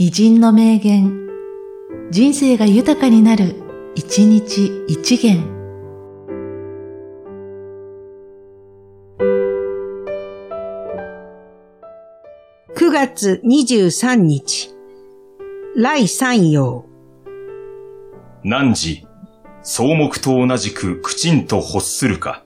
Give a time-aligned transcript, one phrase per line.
[0.00, 1.26] 偉人の名言、
[2.12, 3.56] 人生が豊かになる、
[3.96, 5.42] 一日一元。
[12.76, 14.70] 9月23日、
[15.74, 16.84] 来三陽。
[18.44, 19.04] 汝、
[19.64, 22.44] 草木と同じくきちんと欲するか。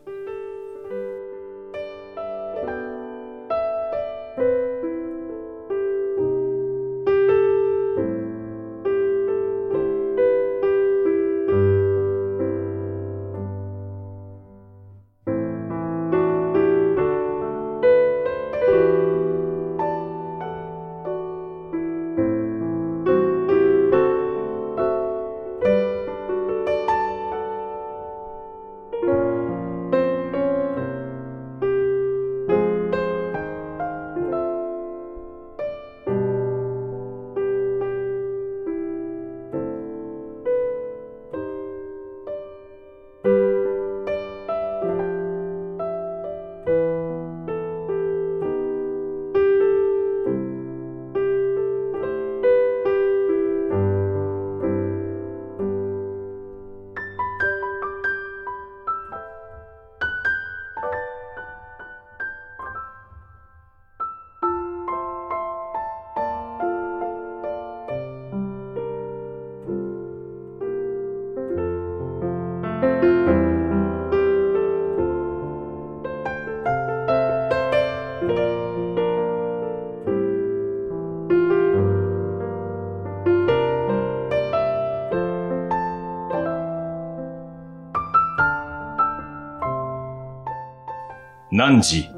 [91.55, 92.09] 汝、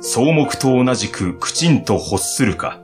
[0.00, 2.80] 草木と同じくきちんと欲するか。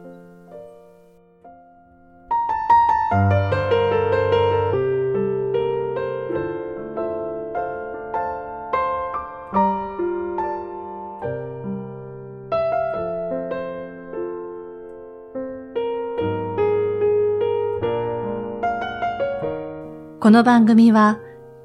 [20.20, 21.18] この番組は、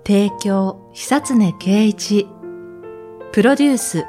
[0.03, 2.28] 提供、久常圭一、
[3.31, 4.06] プロデュース、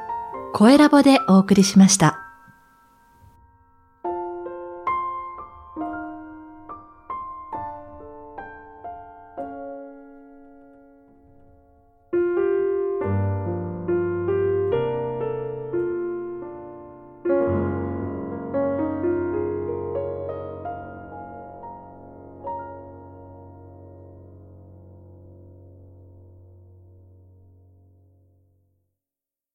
[0.57, 2.24] 声ラボでお送りしました。